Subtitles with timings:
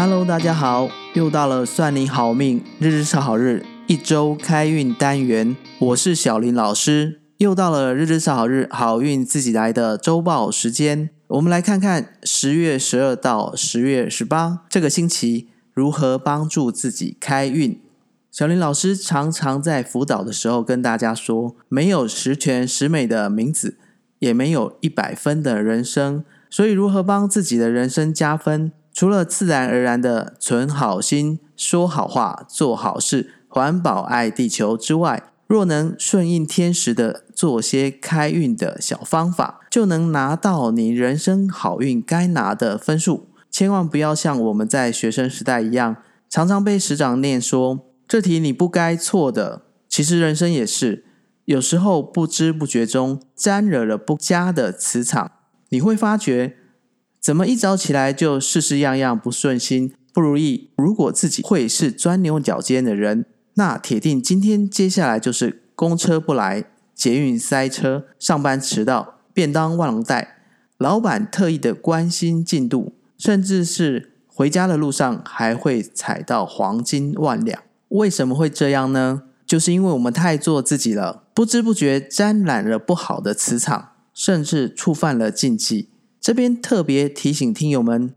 [0.00, 7.20] Hello，大家好，又到了算你好命，日日是好日，一周开运单元，我是小林老师。
[7.38, 11.10] 又到了日日是好日，好运自己来的周报时间。
[11.26, 17.80] 我们来看看十月十二到十月十八这个星期如何帮助自己开运。
[18.30, 23.76] 小林老师常常在辅导的时候跟大家说，没有十全十美的名字，
[24.20, 28.70] 也没有一百分的人生，所以如何帮自己的人生加分？
[28.98, 43.28] 除了自然而然的存好心、说好话、做好事、环保爱地球之外，若能顺应天时的做些开运的小方法，就能拿到你人生好运该拿的分数。
[43.52, 47.78] 千万不要像我们在学生时代一样，常常被师长念说
[48.08, 49.62] 这题你不该错的。
[49.88, 51.04] 其实人生也是，
[51.44, 55.30] 有时候不知不觉中沾惹了不佳的磁场，
[55.68, 56.56] 你会发觉。
[57.20, 60.70] 怎么一早起来就事事样样不顺心、不如意？
[60.76, 70.38] 如果自己会是钻牛角尖的人，那铁定今天接下来就是公车不来、捷运塞车、上班迟到、便当忘带、
[70.78, 77.62] 老板特意的关心进度，甚至是回家的路上还会踩到黄金万两。
[77.88, 79.24] 为什么会这样呢？
[79.44, 85.88] 就是因为我们太做自己了，不知不觉沾染了不好的磁场，甚至触犯了禁忌。
[86.28, 88.12] 这边特别提醒听友们，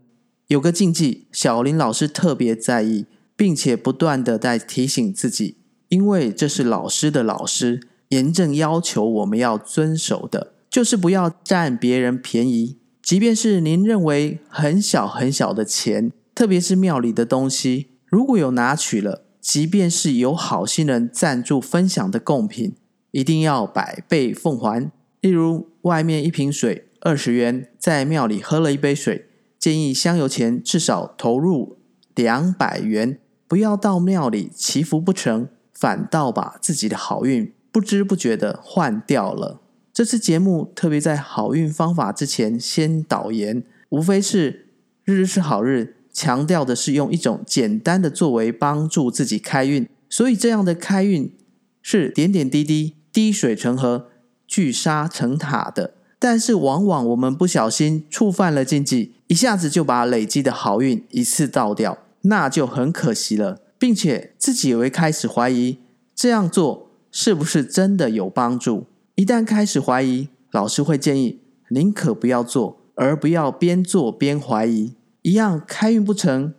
[0.48, 5.56] 有个禁忌，小林老师特别在意，并且不断的在提醒自己，
[5.88, 22.74] 因为这是老师的老师严正要求我们要遵守的，就是不要占别人便宜，即便是您认为很小很小的钱，特别是庙里的东西，如果有拿取了，即便是有好心人赞助分享的贡品，
[23.12, 24.92] 一定要百倍奉还。
[25.22, 26.88] 例如外面一瓶水。
[27.04, 29.26] 二十元在庙里喝了一杯水，
[29.58, 31.78] 建议香油钱至少投入
[32.14, 39.60] 两百元，不要到庙里祈福不成，反倒把自己的好运不知不觉的换掉了。
[39.92, 44.68] 这次节目特别在好运方法之前先导言，无非是
[45.02, 51.36] 日日是好日，强调的是用一种简单的作为帮助自己开运，所以这样的开运
[51.82, 54.06] 是点点滴滴、滴水成河、
[54.46, 55.94] 聚沙成塔的。
[56.24, 65.78] 但是往往我们不小心触犯了禁忌，一下子就把累积的好运一次倒掉，那就很可惜了，并且自己也会开始怀疑
[66.14, 68.86] 这样做是不是真的有帮助。
[69.16, 71.40] 一旦开始怀疑，老师会建议
[71.70, 76.54] 宁可不要做，而不要边做边怀疑，一样开运不成，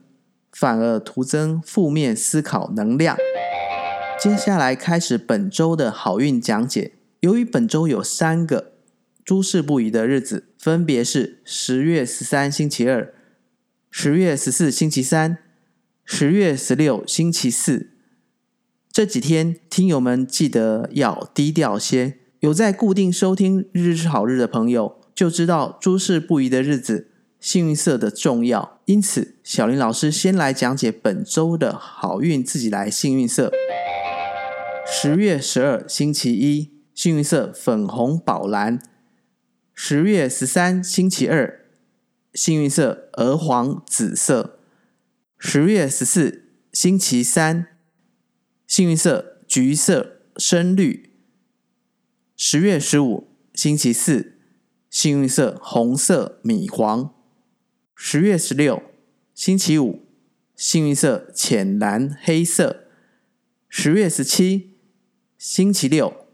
[0.52, 3.16] 反而徒增负面思考能量。
[4.22, 6.92] 接下来开始本周的好运讲解，
[7.22, 8.73] 由于本周有三个。
[9.26, 13.14] 诸事不宜的日子分别是十月十三星期二、
[13.90, 15.38] 十月十四星期三、
[16.04, 17.92] 十月十六星期四。
[18.92, 22.20] 这几天，听友们记得要低调些。
[22.42, 28.82] 有在固定收听《日日好日》的朋友，就知道诸事不宜的日子，幸运色的重要。
[28.86, 33.50] 因此，小林老师先来讲解本周的好运自己来幸运色。
[34.86, 38.80] 十月十二星期一，幸运色粉红宝蓝。
[39.76, 41.66] 十月十三星期二，
[42.34, 44.60] 幸运色鹅黄紫色；
[45.40, 47.68] 十月十四星期三，
[48.68, 51.10] 幸运色橘色深绿；
[52.38, 54.38] 十月十五星期四，
[54.92, 57.10] 幸运色红色米黄；
[57.96, 58.84] 十月十六
[59.34, 60.06] 星期五，
[60.56, 62.86] 幸运色浅蓝黑色；
[63.68, 64.78] 十月十七
[65.40, 66.28] 星期六，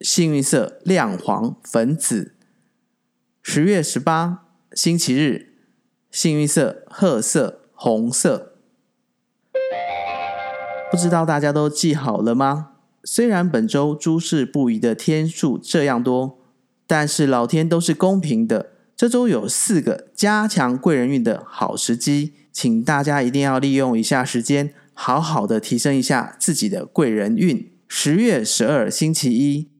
[0.00, 2.33] 幸运色亮黄粉紫。
[3.46, 5.52] 十月十八星期日，
[6.10, 8.54] 幸运色褐色、红色。
[10.90, 12.70] 不知道大家都记好了吗？
[13.04, 16.38] 虽然本周诸事不宜的天数这样多，
[16.86, 18.70] 但是老天都是公平的。
[18.96, 27.70] 这周有四个加强贵人运的好时机，请大家一定要利用一下时间，好好的提升一下自己的贵人运。
[27.86, 29.73] 十月十二星期一。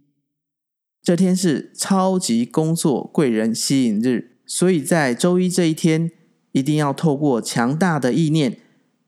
[1.05, 6.11] 这天是超级工作贵人吸引日，所以在周一这一天，
[6.53, 8.57] 一定要透过强大的意念，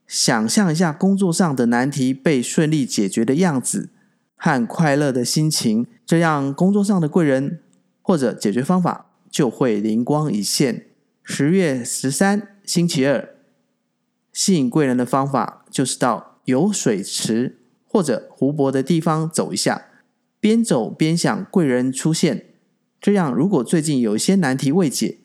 [0.05, 3.89] 想象一下工作上的难题被顺利解决的样子
[4.35, 7.61] 和快乐的心情，这样工作上的贵人
[8.03, 10.85] 或者解决方法就会灵光一现。
[11.23, 13.29] 十月十三星期二，
[14.31, 17.57] 吸引贵人的方法就是到有水池
[17.87, 19.86] 或者湖泊的地方走一下。
[20.39, 22.45] 边走边想贵人出现，
[23.01, 25.17] 这样如果最近有一些难题未解，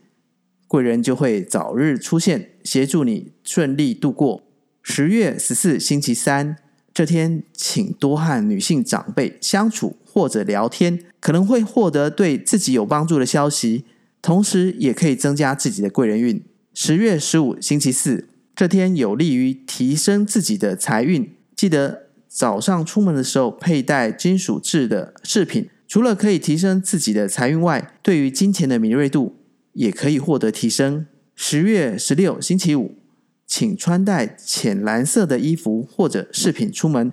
[0.67, 4.43] 贵人就会早日出现，协助你顺利度过。
[4.83, 6.57] 十月十四星期三
[6.93, 13.85] 这天，请多和女性长辈相处或者聊天，可能会获得对自己有帮助的消息，
[14.21, 16.43] 同时也可以增加自己的贵人运。
[16.75, 22.02] 十月十五星期四这天有利于提升自己的财运，记得
[22.33, 29.37] 早上出门的时候佩戴金属制的饰品，除了可以提升自己的财运外，对于金钱的敏锐度
[29.75, 31.07] 也可以获得提升。
[31.35, 32.97] 十月十六星期五。
[33.45, 37.13] 请穿戴浅蓝色的衣服或者饰品出门，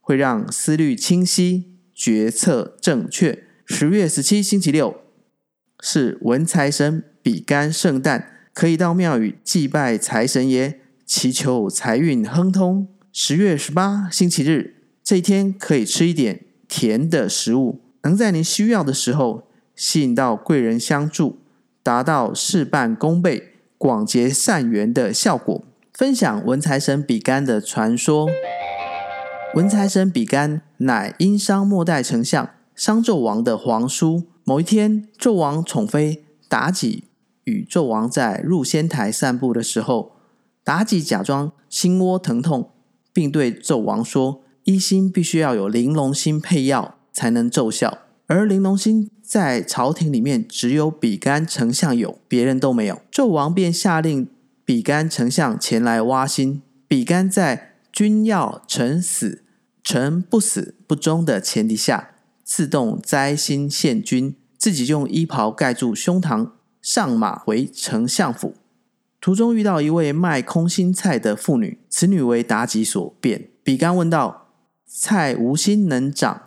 [0.00, 3.44] 会让思虑清晰，决策正确。
[3.64, 4.96] 十月十七星期六
[5.78, 12.88] 是文财神比干圣诞，可以到庙宇祭拜财神爷，祈求财运亨通。
[13.18, 21.38] 十月十八星期日这一天可以吃一点甜的食物，能在您需要的时候吸引到贵人相助，
[21.82, 25.64] 达到事半功倍、广结善缘的效果。
[25.94, 28.28] 分享文财神比干的传说。
[29.54, 34.24] 文财神比干乃殷商末代丞相商纣王的皇叔。
[34.44, 37.04] 某一天，纣王宠妃妲己
[37.44, 40.12] 与纣王在入仙台散步的时候，
[40.66, 42.72] 妲己假装心窝疼痛，
[43.16, 54.28] 并对纣王说：“医心必须要有玲珑心配药才能奏效，而玲珑心在朝廷里面只有比干丞相有，别人都没有。”纣王便下令。
[54.66, 59.44] 比干丞相前来挖心，比干在君要臣死，
[59.82, 62.10] 臣不死不忠的前提下，
[62.42, 66.50] 自动摘心献君，自己用衣袍盖住胸膛，
[66.82, 68.56] 上马回丞相府。
[69.20, 73.48] 途中遇到一位卖空心菜的妇女，此女为妲己所变。
[73.62, 74.48] 比干问道
[74.86, 76.42] ：“菜无心能长，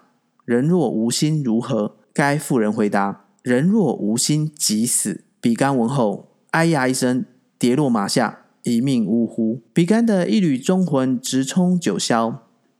[0.45, 7.25] 人若无心如何？”该妇人回答：“人若无心即死。”比干闻后，哎呀一声。
[7.57, 9.61] 跌落马下，一命呜呼。
[9.73, 12.37] 比干的一缕忠魂直冲九霄。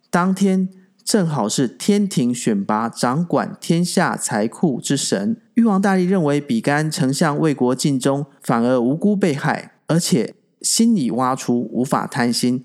[0.10, 0.70] 当天
[1.04, 12.64] 正好是天庭选拔掌管天下财库之神，玉皇大帝认为比干丞相为国尽忠，反而无辜被害，而且心已挖出，无法贪心，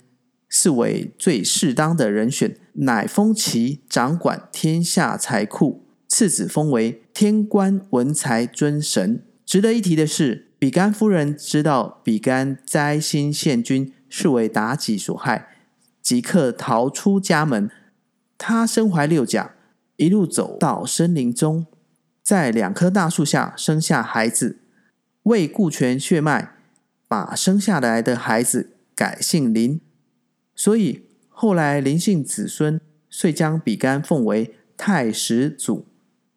[0.49, 9.25] 是为最适当的人选，乃封其掌管天下财库，次子封为天官文财尊神。
[9.45, 10.53] 值得一提的是。
[10.57, 15.49] 比干夫人知道比干摘星献君是为妲己所害，
[16.01, 17.71] 即刻逃出家门。
[18.39, 19.57] 她身怀六甲，
[19.97, 21.67] 一路走到森林中，
[22.23, 24.61] 在两棵大树下生下孩子。
[25.25, 26.54] 为顾全血脉，
[27.15, 29.81] 把生下来的孩子改姓林，
[30.57, 35.87] 所以后来林姓子孙遂将比干奉为太史祖。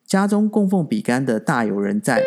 [0.06, 2.22] 家中供奉比干的大有人在。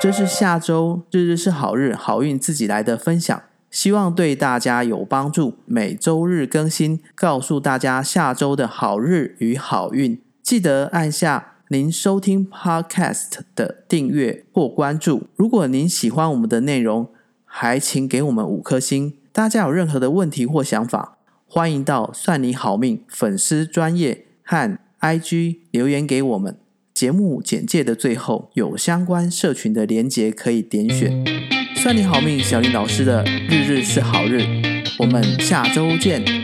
[0.00, 5.58] 这是下周日日是好日，好运自己来的分享，希望对大家有帮助。
[5.64, 10.20] 每周日更新，告诉大家下周的好日与好运。
[10.42, 15.28] 记得按下您收听 Podcast 的订阅或关注。
[15.36, 17.08] 如果您喜欢我们的内容，
[17.54, 19.12] 还请给我们五颗星。
[19.30, 26.56] 大家有任何的问题或想法，欢迎到算你好命粉丝专业和 IG 留言给我们。
[26.94, 31.22] 节目简介的最后有相关社群的连结可以点选。
[31.76, 34.42] 算你好命，小林老师的日日是好日，
[34.98, 36.41] 我们下周见。